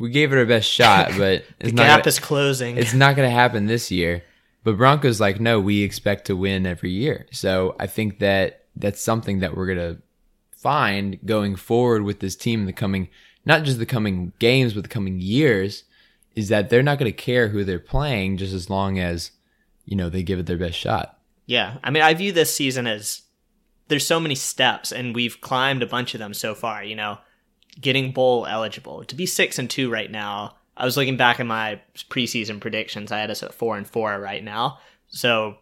[0.02, 2.76] we gave it our best shot, but The not gap gonna- is closing.
[2.76, 4.24] it's not going to happen this year.
[4.64, 7.26] But Broncos like, no, we expect to win every year.
[7.32, 10.02] So I think that that's something that we're going to
[10.56, 13.08] find going forward with this team in the coming,
[13.44, 15.84] not just the coming games, but the coming years,
[16.36, 19.32] is that they're not going to care who they're playing just as long as,
[19.84, 21.18] you know, they give it their best shot.
[21.46, 23.22] Yeah, I mean, I view this season as
[23.88, 26.84] there's so many steps, and we've climbed a bunch of them so far.
[26.84, 27.18] You know,
[27.80, 30.56] getting bowl eligible to be six and two right now.
[30.76, 31.80] I was looking back at my
[32.10, 33.12] preseason predictions.
[33.12, 34.78] I had us at four and four right now.
[35.08, 35.56] So,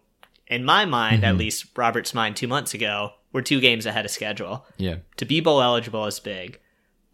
[0.46, 4.10] in my mind, at least Robert's mind two months ago, we're two games ahead of
[4.10, 4.64] schedule.
[4.76, 4.96] Yeah.
[5.16, 6.58] To be bowl eligible is big.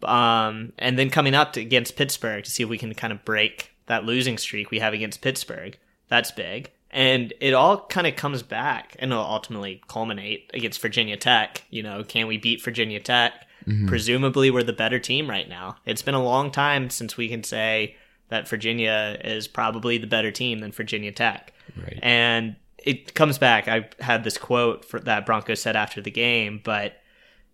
[0.03, 3.25] Um, and then coming up to, against Pittsburgh to see if we can kind of
[3.25, 5.77] break that losing streak we have against Pittsburgh.
[6.07, 6.71] That's big.
[6.91, 11.63] And it all kind of comes back and it'll ultimately culminate against Virginia Tech.
[11.69, 13.46] You know, can we beat Virginia Tech?
[13.67, 13.87] Mm-hmm.
[13.87, 15.75] Presumably, we're the better team right now.
[15.85, 17.95] It's been a long time since we can say
[18.29, 21.53] that Virginia is probably the better team than Virginia Tech.
[21.75, 21.99] Right.
[22.01, 23.67] And it comes back.
[23.67, 26.93] I had this quote for, that Broncos said after the game, but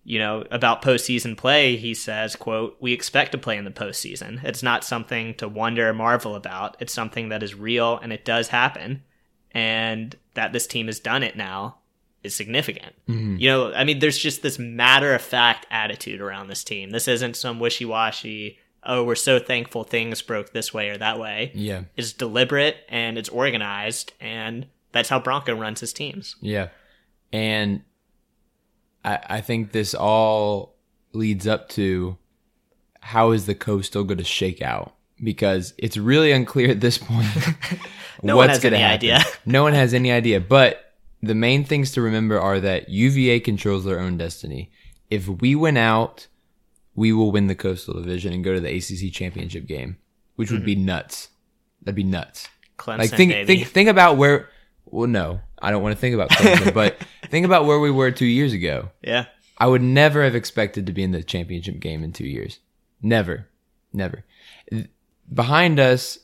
[0.03, 4.43] you know about postseason play, he says, "quote We expect to play in the postseason.
[4.43, 6.75] It's not something to wonder or marvel about.
[6.79, 9.03] It's something that is real and it does happen,
[9.51, 11.77] and that this team has done it now."
[12.23, 12.93] Is significant.
[13.09, 13.37] Mm-hmm.
[13.37, 16.91] You know, I mean, there's just this matter of fact attitude around this team.
[16.91, 21.19] This isn't some wishy washy, oh, we're so thankful things broke this way or that
[21.19, 21.83] way Yeah.
[21.95, 26.35] It's deliberate and it's organized and that's how Bronco runs his teams.
[26.41, 26.69] Yeah.
[27.31, 27.81] And
[29.03, 30.75] I, I think this all
[31.13, 32.17] leads up to
[33.01, 34.95] how is the Coastal going to shake out?
[35.23, 37.27] Because it's really unclear at this point
[38.23, 39.25] No one what's has going to any happen.
[39.25, 39.33] idea.
[39.45, 40.39] no one has any idea.
[40.39, 40.82] But
[41.23, 44.71] the main things to remember are that UVA controls their own destiny.
[45.09, 46.27] If we win out,
[46.95, 49.97] we will win the coastal division and go to the ACC championship game,
[50.35, 50.85] which would be hmm.
[50.85, 51.29] nuts.
[51.81, 52.49] That'd be nuts.
[52.77, 53.55] Clemson, Like think baby.
[53.55, 54.49] think think about where.
[54.85, 56.97] Well, no, I don't want to think about Clemson, but
[57.29, 58.89] think about where we were two years ago.
[59.01, 59.25] yeah.
[59.57, 62.59] I would never have expected to be in the championship game in two years.
[63.01, 63.47] Never,
[63.93, 64.25] never.
[65.31, 66.17] Behind us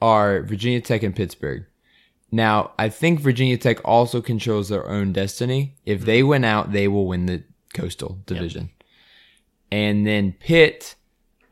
[0.00, 1.66] are Virginia Tech and Pittsburgh.
[2.36, 5.74] Now, I think Virginia Tech also controls their own destiny.
[5.86, 8.68] If they win out, they will win the Coastal Division.
[9.72, 10.96] And then Pitt,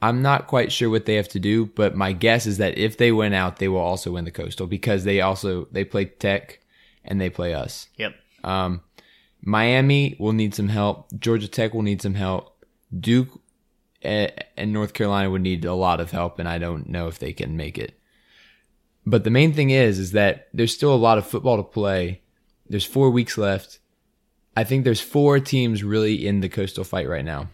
[0.03, 2.99] I'm not quite sure what they have to do, but my guess is that if
[2.99, 6.61] they win out, they will also win the Coastal because they also they play Tech
[7.03, 7.89] and they play us.
[7.97, 8.15] Yep.
[8.45, 8.83] Um,
[9.41, 11.09] Miami will need some help.
[11.19, 12.63] Georgia Tech will need some help.
[13.01, 13.41] Duke
[14.03, 17.19] eh, and North Carolina would need a lot of help, and I don't know if
[17.19, 17.99] they can make it.
[19.07, 22.23] But the main thing is, is that there's still a lot of football to play.
[22.69, 23.79] There's four weeks left.
[24.57, 27.49] I think there's four teams really in the coastal fight right now.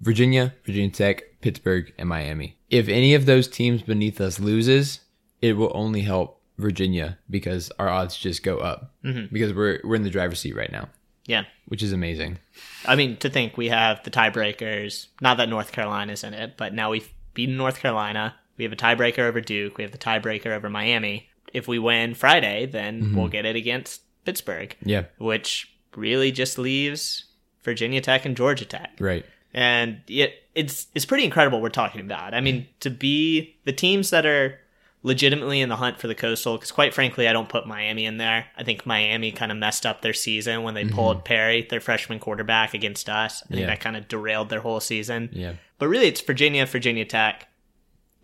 [0.00, 2.56] Virginia, Virginia Tech, Pittsburgh, and Miami.
[2.70, 5.00] If any of those teams beneath us loses,
[5.42, 9.32] it will only help Virginia because our odds just go up mm-hmm.
[9.32, 10.88] because we're we're in the driver's seat right now,
[11.26, 11.44] Yeah.
[11.66, 12.38] which is amazing.
[12.84, 16.74] I mean, to think we have the tiebreakers, not that North Carolina's in it, but
[16.74, 18.34] now we've beaten North Carolina.
[18.58, 19.78] We have a tiebreaker over Duke.
[19.78, 21.30] We have the tiebreaker over Miami.
[21.54, 23.16] If we win Friday, then mm-hmm.
[23.16, 27.24] we'll get it against Pittsburgh, Yeah, which really just leaves
[27.62, 28.96] Virginia Tech and Georgia Tech.
[29.00, 29.24] right.
[29.54, 32.34] and it, it's it's pretty incredible we're talking about.
[32.34, 34.58] I mean, to be the teams that are
[35.02, 38.18] legitimately in the hunt for the coastal, because quite frankly, I don't put Miami in
[38.18, 38.46] there.
[38.56, 40.94] I think Miami kind of messed up their season when they mm-hmm.
[40.94, 43.42] pulled Perry, their freshman quarterback, against us.
[43.44, 43.66] I think Yeah.
[43.68, 45.30] that kind of derailed their whole season.
[45.32, 47.48] Yeah, But really, it's Virginia, Virginia Tech,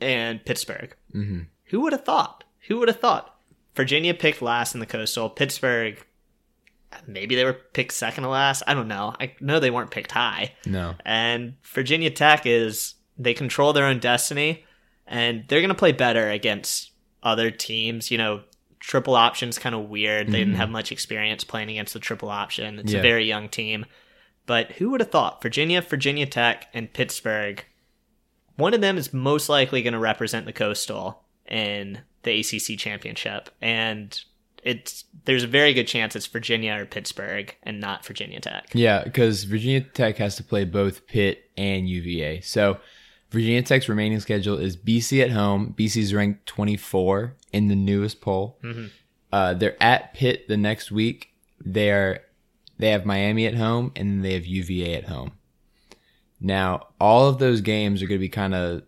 [0.00, 0.94] and Pittsburgh.
[1.14, 1.40] Mm-hmm.
[1.66, 2.44] Who would have thought?
[2.68, 3.34] Who would have thought?
[3.74, 5.28] Virginia picked last in the coastal.
[5.30, 5.98] Pittsburgh,
[7.06, 8.62] maybe they were picked second to last.
[8.66, 9.14] I don't know.
[9.18, 10.52] I know they weren't picked high.
[10.66, 14.64] no, And Virginia Tech is they control their own destiny
[15.06, 18.42] and they're going to play better against other teams, you know,
[18.80, 20.28] triple option's kind of weird.
[20.28, 22.78] They didn't have much experience playing against the triple option.
[22.78, 22.98] It's Yeah.
[22.98, 23.86] a very young team.
[24.46, 27.64] But who would have thought Virginia, Virginia Tech and Pittsburgh
[28.56, 33.50] one of them is most likely going to represent the Coastal in the ACC championship
[33.60, 34.24] and
[34.62, 38.70] it's there's a very good chance it's Virginia or Pittsburgh and not Virginia Tech.
[38.72, 42.40] yeah, because Virginia Tech has to play both Pitt and UVA.
[42.40, 42.78] So
[43.30, 45.74] Virginia Tech's remaining schedule is BC at home.
[45.76, 48.58] BC's ranked 24 in the newest poll.
[49.32, 51.30] Uh, they're at Pitt the next week.
[51.60, 52.20] They're
[52.78, 55.32] they have Miami at home and they have UVA at home.
[56.44, 58.82] Now, all of those games are going to be kind of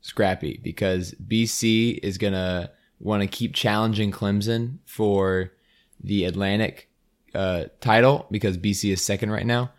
[0.00, 5.52] scrappy because BC is going to want to keep challenging Clemson for
[6.02, 6.88] the Atlantic
[7.34, 9.70] uh, title because BC is second right now.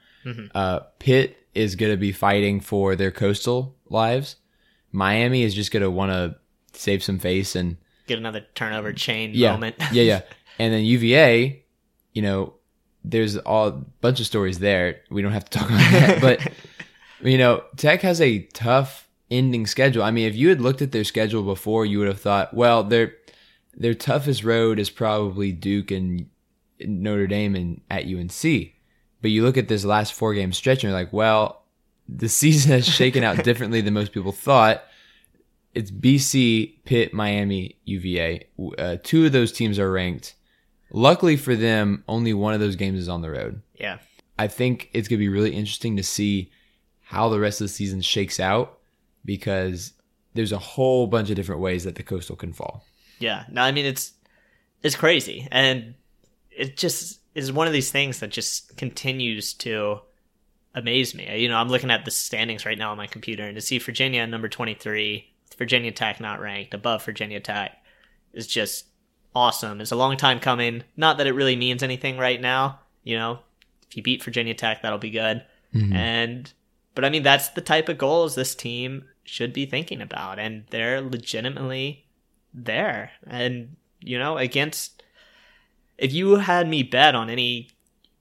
[0.53, 4.35] Uh, Pitt is going to be fighting for their coastal lives.
[4.91, 6.35] Miami is just going to want to
[6.73, 9.75] save some face and Get another turnover chain yeah, moment.
[9.91, 10.21] yeah, yeah.
[10.59, 11.63] And then UVA,
[12.13, 12.53] you know,
[13.03, 15.01] there's all bunch of stories there.
[15.11, 16.47] We don't have to talk about that, but
[17.21, 20.03] you know, Tech has a tough ending schedule.
[20.03, 22.83] I mean, if you had looked at their schedule before, you would have thought, well,
[22.83, 23.13] their
[23.75, 26.29] their toughest road is probably Duke and
[26.79, 28.71] Notre Dame and at UNC.
[29.21, 31.63] But you look at this last four game stretch and you're like, well,
[32.07, 34.83] the season has shaken out differently than most people thought.
[35.73, 38.47] It's BC, Pitt, Miami, UVA.
[38.77, 40.35] Uh, two of those teams are ranked.
[40.91, 43.61] Luckily for them, only one of those games is on the road.
[43.73, 43.97] Yeah.
[44.39, 46.51] I think it's going to be really interesting to see
[47.05, 48.79] how the rest of the season shakes out
[49.23, 49.93] because
[50.33, 52.83] there's a whole bunch of different ways that the coastal can fall.
[53.19, 53.45] Yeah.
[53.49, 54.13] No, I mean it's
[54.83, 55.47] it's crazy.
[55.51, 55.95] And
[56.51, 59.99] it just is one of these things that just continues to
[60.73, 61.39] amaze me.
[61.39, 63.77] You know, I'm looking at the standings right now on my computer and to see
[63.77, 67.77] Virginia number 23, Virginia Tech not ranked above Virginia Tech
[68.33, 68.85] is just
[69.33, 69.79] awesome.
[69.79, 70.83] It's a long time coming.
[70.97, 73.39] Not that it really means anything right now, you know.
[73.87, 75.45] If you beat Virginia Tech, that'll be good.
[75.73, 75.93] Mm-hmm.
[75.93, 76.53] And
[76.95, 80.65] but I mean that's the type of goals this team should be thinking about and
[80.69, 82.05] they're legitimately
[82.53, 83.11] there.
[83.27, 85.03] And you know, against
[85.97, 87.69] if you had me bet on any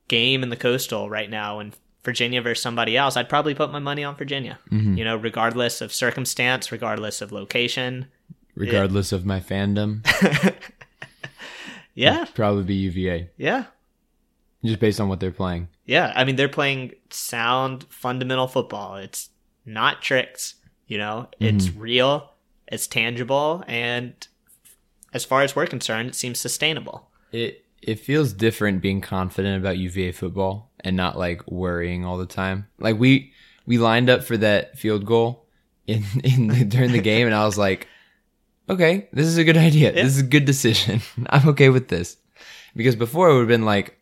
[0.09, 3.79] game in the coastal right now and Virginia versus somebody else, I'd probably put my
[3.79, 4.59] money on Virginia.
[4.71, 4.99] Mm-hmm.
[4.99, 8.07] You know, regardless of circumstance, regardless of location.
[8.55, 10.05] Regardless of my fandom,
[11.95, 13.65] Yeah, probably be UVA yeah.
[14.65, 15.69] Just based on what they're playing.
[15.85, 18.97] Yeah, I mean they're playing sound fundamental football.
[18.97, 19.31] It's
[19.67, 21.29] not tricks, you know.
[21.41, 21.81] It's mm-hmm.
[21.81, 22.31] real,
[22.69, 24.15] it's tangible, and
[25.13, 27.11] as far as we're concerned, it seems sustainable.
[27.33, 32.27] It it feels different being confident about UVA football and not like worrying all the
[32.27, 32.67] time.
[32.79, 33.33] Like we
[33.67, 35.47] we lined up for that field goal
[35.87, 37.89] in in the, during the game, and I was like,
[38.69, 39.93] okay, this is a good idea.
[39.93, 41.01] This is a good decision.
[41.29, 42.17] I'm okay with this
[42.75, 43.99] because before it would have been like,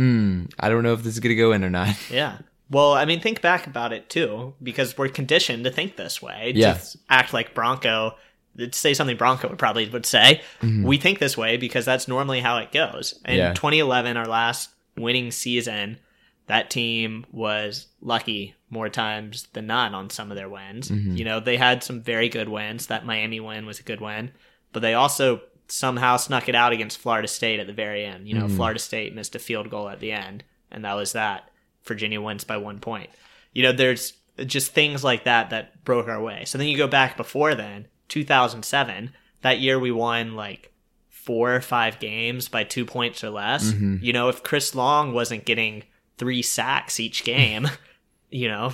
[0.00, 1.94] hmm, I don't know if this is gonna go in or not.
[2.10, 2.38] Yeah.
[2.70, 6.52] Well, I mean, think back about it too, because we're conditioned to think this way,
[6.54, 6.74] Yeah.
[6.74, 8.14] to act like Bronco,
[8.56, 10.40] to say something Bronco would probably would say.
[10.62, 13.20] We think this way because that's normally how it goes.
[13.26, 13.52] In Yeah.
[13.54, 15.98] 2011, our last winning season,
[16.46, 20.90] that team was lucky more times than not on some of their wins.
[20.90, 22.86] You know, they had some very good wins.
[22.86, 24.30] That Miami win was a good win,
[24.72, 28.28] but they also somehow snuck it out against Florida State at the very end.
[28.28, 28.56] You know, mm-hmm.
[28.56, 31.50] Florida State missed a field goal at the end, and that was that.
[31.84, 33.10] Virginia wins by one point.
[33.52, 34.12] You know, there's
[34.46, 36.44] just things like that that broke our way.
[36.44, 39.12] So then you go back before then, 2007.
[39.42, 40.72] That year we won like
[41.08, 43.72] four or five games by two points or less.
[43.72, 43.98] Mm-hmm.
[44.02, 45.84] You know, if Chris Long wasn't getting
[46.18, 47.68] three sacks each game,
[48.30, 48.72] you know,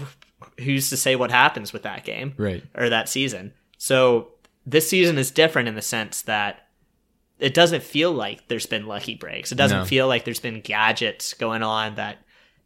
[0.61, 2.35] who's to say what happens with that game?
[2.37, 2.65] Right.
[2.75, 3.53] or that season.
[3.79, 4.33] So
[4.65, 6.66] this season is different in the sense that
[7.39, 9.53] it doesn't feel like there's been lucky breaks.
[9.53, 9.85] It doesn't No.
[9.85, 12.19] feel like there's been gadgets going on that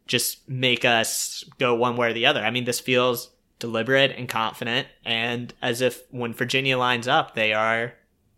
[0.07, 2.41] just make us go one way or the other.
[2.41, 3.29] I mean, this feels
[3.59, 7.93] deliberate and confident and as if when Virginia lines up, they are,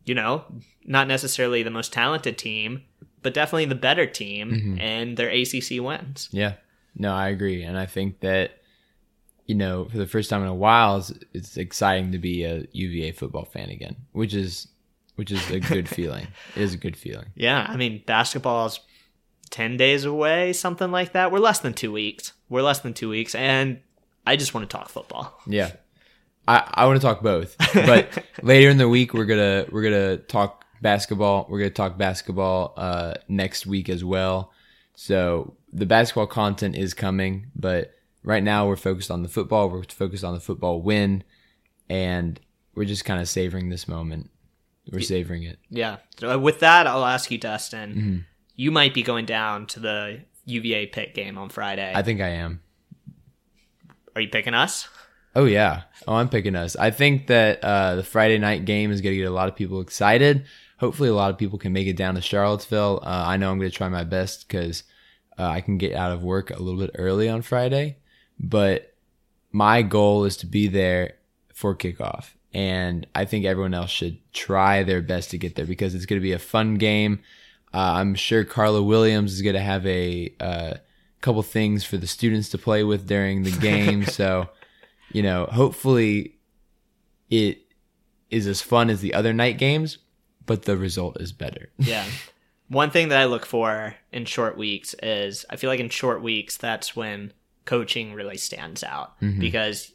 [0.06, 0.44] you know,
[0.86, 2.84] not necessarily the most talented team,
[3.22, 4.80] but definitely the better team mm-hmm.
[4.80, 6.30] and their ACC wins.
[6.32, 6.54] Yeah.
[6.96, 7.64] No, I agree.
[7.64, 8.60] And I think that,
[9.46, 12.66] you know, for the first time in a while, it's, it's exciting to be a
[12.72, 14.68] UVA football fan again, which is,
[15.16, 16.28] which is a good feeling.
[16.56, 17.28] It is a good feeling.
[17.36, 18.80] Yeah, I mean, basketball's
[19.50, 21.32] 10 days away, something like that.
[21.32, 22.34] We're less than two weeks.
[22.50, 23.80] We're less than two weeks, and
[24.26, 25.40] I just want to talk football.
[25.46, 25.72] Yeah.
[26.48, 30.18] I, I want to talk both, but later in the week we're gonna we're gonna
[30.18, 31.48] talk basketball.
[31.50, 34.52] We're gonna talk basketball uh, next week as well.
[34.96, 37.94] So the basketball content is coming, but
[38.24, 39.70] right now we're focused on the football.
[39.70, 41.24] We're focused on the football win,
[41.90, 42.40] and
[42.76, 44.30] we're just kind of savoring this moment.
[44.92, 45.60] We're savoring it.
[45.70, 45.98] Yeah.
[46.20, 48.26] So uh, with that, I'll ask you, Dustin.
[48.56, 51.92] You might be going down to the UVA Pitt game on Friday.
[51.96, 52.62] I think I am.
[54.16, 54.88] Are you picking us?
[55.36, 55.84] Oh yeah.
[56.08, 56.76] Oh, I'm picking us.
[56.76, 59.56] I think that uh, the Friday night game is going to get a lot of
[59.56, 60.46] people excited.
[60.78, 63.00] Hopefully, a lot of people can make it down to Charlottesville.
[63.04, 64.84] Uh, I know I'm going to try my best because
[65.40, 67.98] uh, I can get out of work a little bit early on Friday.
[68.40, 68.94] But
[69.52, 71.16] my goal is to be there
[71.54, 72.32] for kickoff.
[72.54, 76.20] And I think everyone else should try their best to get there because it's going
[76.20, 77.20] to be a fun game.
[77.74, 80.74] Uh, I'm sure Carla Williams is going to have a uh,
[81.22, 84.06] couple things for the students to play with during the game.
[84.06, 84.50] so,
[85.12, 86.36] you know, hopefully
[87.30, 87.64] it
[88.30, 89.98] is as fun as the other night games,
[90.46, 91.70] but the result is better.
[91.78, 92.06] Yeah.
[92.70, 96.24] One thing that I look for in short weeks is I feel like in short
[96.24, 97.34] weeks that's when
[97.66, 99.93] coaching really stands out because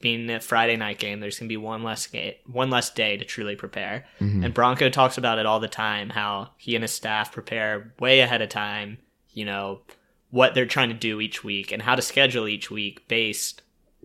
[0.00, 3.24] being a Friday night game, there's gonna be one less ga- one less day to
[3.24, 4.06] truly prepare.
[4.20, 4.44] Mm-hmm.
[4.44, 8.20] And Bronco talks about it all the time how he and his staff prepare way
[8.20, 8.98] ahead of time.
[9.32, 9.80] You know
[10.30, 13.62] what they're trying to do each week and how to schedule each week based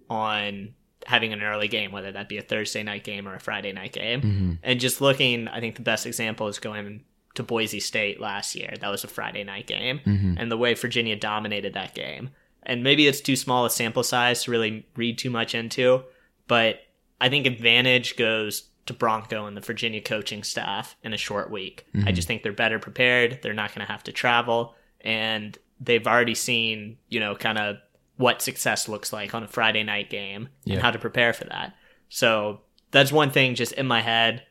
[0.09, 0.73] on
[1.05, 3.93] having an early game, whether that be a Thursday night game or a Friday night
[3.93, 4.21] game.
[4.21, 4.53] Mm-hmm.
[4.63, 7.03] And just looking, I think the best example is going
[7.35, 8.73] to Boise State last year.
[8.79, 10.35] That was a Friday night game, mm-hmm.
[10.37, 12.29] and the way Virginia dominated that game.
[12.63, 16.03] And maybe it's too small a sample size to really read too much into,
[16.47, 16.79] but
[17.19, 21.85] I think advantage goes to Bronco and the Virginia coaching staff in a short week.
[21.93, 22.13] I mm-hmm.
[22.13, 23.39] just think they're better prepared.
[23.41, 27.77] They're not going to have to travel, and they've already seen, you know, kind of
[28.17, 30.75] what success looks like on a Friday night game Yeah.
[30.75, 31.75] and how to prepare for that.
[32.09, 34.43] So that's one thing just in my head.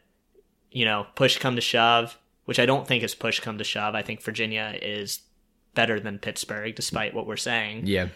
[0.72, 3.94] You know, push come to shove, which I don't think is push come to shove.
[3.94, 5.20] I think Virginia is
[5.74, 7.86] better than Pittsburgh, despite what we're saying.
[7.86, 8.08] Yeah.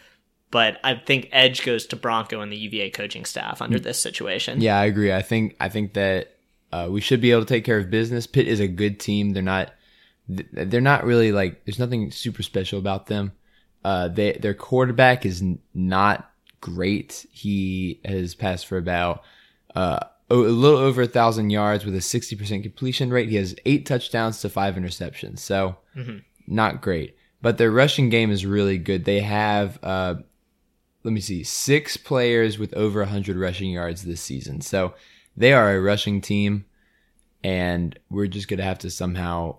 [0.50, 4.61] But I think edge goes to Bronco and the UVA coaching staff under this situation.
[4.61, 5.12] Yeah, I agree.
[5.12, 6.36] I think I think that
[6.72, 8.26] uh, we should be able to take care of business.
[8.26, 9.32] Pitt is a good team.
[9.32, 9.72] They're not
[10.28, 13.32] they're not really like there's nothing super special about them.
[13.84, 16.30] Uh, they their quarterback is n- not
[16.61, 17.26] great.
[17.32, 19.22] He has passed for about
[19.74, 19.98] uh,
[20.30, 23.28] a a little over a thousand yards with a sixty percent completion rate.
[23.28, 25.40] He has eight touchdowns to five interceptions.
[25.40, 25.76] So
[26.46, 27.16] not great.
[27.45, 29.05] But their rushing game is really good.
[29.05, 30.16] They have uh,
[31.05, 34.62] let me see, six players with over 100 rushing yards this season.
[34.62, 34.95] So
[35.36, 36.64] they are a rushing team,
[37.45, 39.59] and we're just going to have to somehow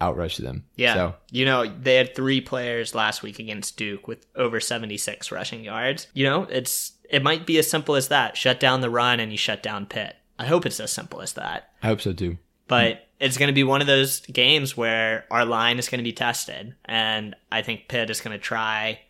[0.00, 0.64] outrush them.
[0.74, 0.94] Yeah.
[0.94, 5.62] So, You know, they had three players last week against Duke with over 76 rushing
[5.62, 6.08] yards.
[6.12, 8.36] You know, it's it might be as simple as that.
[8.36, 10.16] Shut down the run and you shut down Pitt.
[10.38, 11.70] I hope it's as simple as that.
[11.82, 12.38] I hope so too.
[12.70, 16.04] But it's going to be one of those games where our line is going to
[16.04, 16.74] be tested.
[16.86, 19.00] And I think Pitt is going to try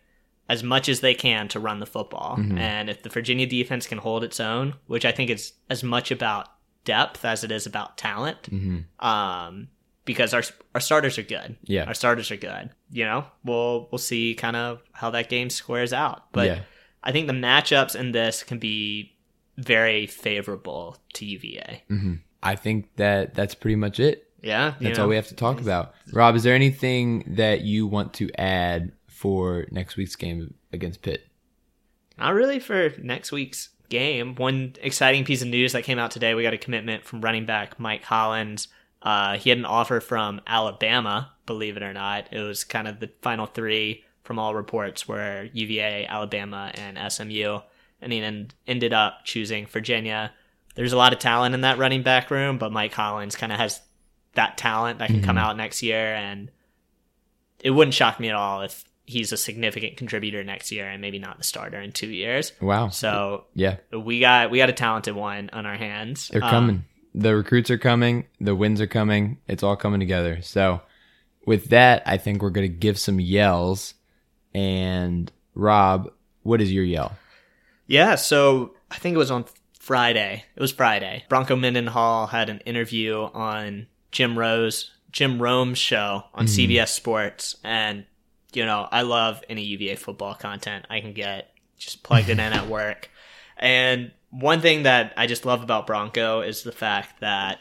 [0.49, 2.35] as much as they can to run the football.
[2.37, 2.57] Mm-hmm.
[2.57, 6.11] And if the Virginia defense can hold its own, which I think is as much
[6.11, 6.49] about
[6.83, 9.05] depth as it is about talent, mm-hmm.
[9.05, 9.69] um,
[10.03, 10.43] because our
[10.75, 11.55] our starters are good.
[11.63, 11.85] Yeah.
[11.85, 12.71] our starters are good.
[12.91, 16.31] You know, we'll we'll see kind of how that game squares out.
[16.33, 16.59] But Yeah.
[17.03, 19.15] I think the matchups in this can be
[19.57, 21.83] very favorable to UVA.
[21.89, 22.13] Mm-hmm.
[22.43, 24.27] I think that that's pretty much it.
[24.41, 25.03] Yeah, That's know?
[25.03, 25.93] all we have to talk about.
[26.11, 31.27] Rob, is there anything that you want to add for next week's game against Pitt?
[32.17, 34.33] Not really for next week's game.
[34.35, 37.45] One exciting piece of news that came out today: we got a commitment from running
[37.45, 38.67] back Mike Hollins.
[39.03, 41.31] Uh, he had an offer from Alabama.
[41.45, 45.49] Believe it or not, it was kind of the final three from all reports were
[45.53, 47.59] UVA, Alabama, and SMU,
[48.01, 50.31] and he then ended up choosing Virginia.
[50.75, 53.57] There's a lot of talent in that running back room, but Mike Hollins kind of
[53.59, 53.81] has
[54.35, 56.49] that talent that can come out next year, and
[57.59, 61.19] it wouldn't shock me at all if he's a significant contributor next year and maybe
[61.19, 62.53] not the starter in two years.
[62.61, 62.89] Wow.
[62.89, 66.29] So Yeah, we got we got a talented one on our hands.
[66.29, 66.85] they're Um, coming.
[67.13, 68.25] The recruits are coming.
[68.39, 69.39] The wins are coming.
[69.47, 70.41] It's all coming together.
[70.41, 70.81] So,
[71.45, 73.95] with that, I think we're going to give some yells.
[74.53, 76.09] And Rob,
[76.43, 77.17] what is your yell?
[77.87, 79.43] Yeah, so I think it was on
[79.81, 80.45] Friday.
[80.55, 81.25] It was Friday.
[81.27, 88.05] Bronco Mendenhall had an interview on Jim Rose, Jim Rome's show on CBS Sports, and
[88.53, 91.49] you know I love any UVA football content I can get.
[91.79, 93.09] Just plugged it in at work,
[93.57, 97.57] and one thing that I just love about Bronco is the fact that,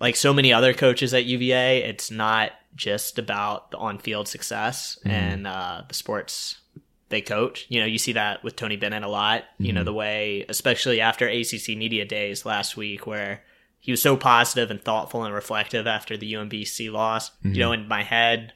[0.00, 5.46] like so many other coaches at UVA, it's not just about the on-field success and
[5.46, 6.60] uh, the sports
[7.08, 7.66] they coach.
[7.68, 9.44] You know, you see that with Tony Bennett a lot.
[9.58, 9.86] You know, mm-hmm.
[9.86, 13.42] the way, especially after ACC Media Days last week, where
[13.78, 17.30] he was so positive and thoughtful and reflective after the UMBC loss.
[17.42, 17.82] You know, mm-hmm.
[17.82, 18.52] in my head,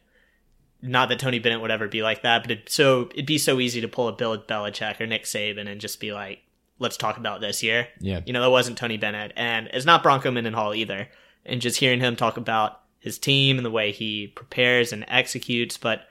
[0.83, 3.61] not that Tony Bennett would ever be like that, but it so it'd be so
[3.61, 6.41] easy to pull a Bill Belichick or Nick Saban and just be like,
[6.79, 8.21] "Let's talk about this year." Yeah.
[8.27, 11.09] You know, that wasn't Tony Bennett, and it's not Bronco Mendenhall either.
[11.47, 15.79] And just hearing him talk about his team and the way he prepares and executes,
[15.79, 16.03] but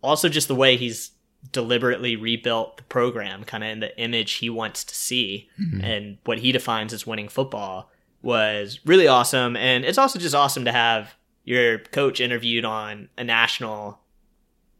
[0.00, 1.10] also just the way he's
[1.52, 5.48] deliberately rebuilt the program, kind of in the image he wants to see
[5.82, 7.90] and what he defines as winning football
[8.22, 9.56] was really awesome.
[9.56, 11.14] And it's also just awesome to have
[11.44, 13.98] your coach interviewed on a national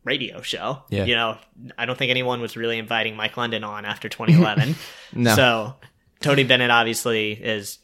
[0.05, 0.83] radio show.
[0.91, 1.05] Yeah.
[1.05, 1.39] You know,
[1.79, 4.75] I don't think anyone was really inviting Mike London on after 2011.
[5.13, 5.35] No.
[5.35, 5.75] So
[6.21, 7.79] Tony Bennett obviously is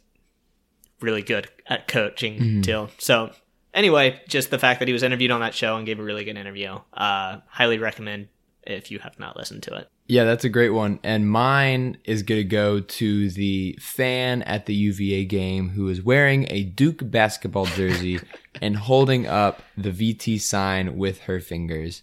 [1.01, 2.89] really good at coaching too.
[2.99, 3.33] So
[3.74, 6.22] anyway, just the fact that he was interviewed on that show and gave a really
[6.24, 6.79] good interview.
[6.93, 8.29] Uh, highly recommend
[8.67, 9.89] if you have not listened to it.
[10.07, 11.01] Yeah, that's a great one.
[11.03, 16.03] And mine is going to go to the fan at the UVA game who is
[16.03, 18.21] wearing a Duke basketball jersey
[18.62, 22.03] and holding up the VT sign with her fingers.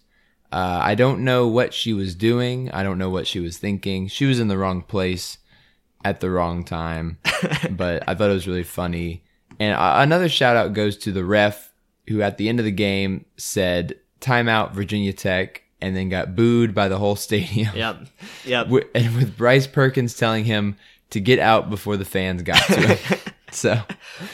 [0.51, 2.69] Uh, I don't know what she was doing.
[2.71, 4.07] I don't know what she was thinking.
[4.07, 5.39] She was in the wrong place
[6.05, 7.17] at the wrong time,
[7.71, 9.23] but I thought it was really funny.
[9.59, 11.71] And uh, another shout out goes to the ref
[12.07, 16.73] who at the end of the game said, timeout Virginia Tech, and then got booed
[16.73, 17.75] by the whole stadium.
[17.75, 17.97] Yep.
[18.45, 18.67] Yep.
[18.95, 20.75] And with Bryce Perkins telling him
[21.11, 23.19] to get out before the fans got to him.
[23.51, 23.81] so,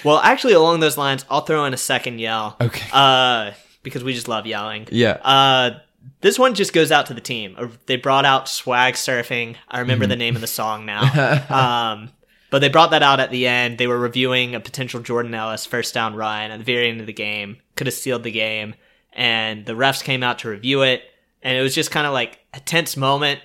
[0.03, 2.55] Well, actually, along those lines, I'll throw in a second yell.
[2.61, 2.87] Okay.
[2.91, 3.51] Uh,
[3.83, 4.87] because we just love yelling.
[4.91, 5.11] yeah.
[5.23, 5.79] Uh,
[6.21, 7.55] this one just goes out to the team.
[7.57, 9.55] Uh, They brought out swag surfing.
[9.69, 11.01] I remember the name of the song now.
[11.93, 12.09] um,
[12.49, 13.77] but they brought that out at the end.
[13.77, 17.07] They were reviewing a potential Jordan Ellis first down run at the very end of
[17.07, 17.57] the game.
[17.75, 18.73] Could have sealed the game.
[19.13, 21.03] And the refs came out to review it.
[21.41, 23.41] And it was just kind of like a tense moment.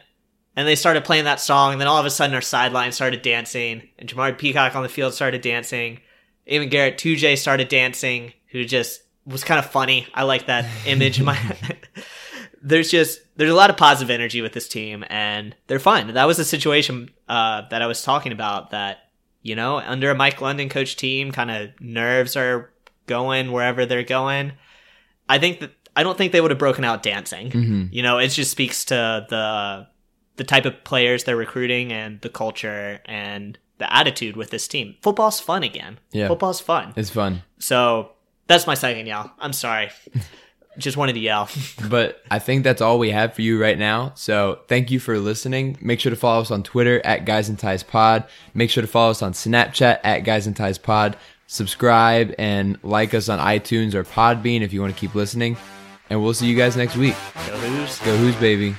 [0.57, 1.72] And they started playing that song.
[1.72, 3.88] And then all of a sudden, our sideline started dancing.
[3.99, 6.01] And Jamar Peacock on the field started dancing.
[6.47, 10.07] Even Garrett 2J started dancing, who just was kind of funny.
[10.14, 11.38] I like that image in my
[12.64, 16.14] there's just there's a lot of positive energy with this team and they're fun.
[16.14, 19.11] That was a situation uh, that I was talking about that
[19.42, 22.72] you know under a Mike London coach team, kind of nerves are
[23.07, 24.53] going wherever they're going.
[25.28, 27.51] I think that I don't think they would have broken out dancing.
[27.51, 27.84] Mm-hmm.
[27.92, 29.86] You know, it just speaks to the
[30.36, 34.97] the type of players they're recruiting and the culture and the attitude with this team.
[35.03, 35.99] Football's fun again.
[36.12, 36.28] Yeah.
[36.28, 36.92] Football's fun.
[36.97, 37.42] It's fun.
[37.59, 38.11] So
[38.47, 39.32] that's my second yell.
[39.38, 39.90] I'm sorry.
[40.78, 41.49] Just wanted to yell.
[41.88, 44.12] But I think that's all we have for you right now.
[44.16, 45.78] So thank you for listening.
[45.80, 48.24] Make sure to follow us on Twitter at Guys and Ties Pod.
[48.55, 51.16] Make sure to follow us on Snapchat at Guys and Ties Pod.
[51.47, 55.57] Subscribe and like us on iTunes or Podbean if you want to keep listening.
[56.11, 57.14] And we'll see you guys next week.
[57.46, 57.98] Go Hoos.
[58.00, 58.74] Go Hoos baby.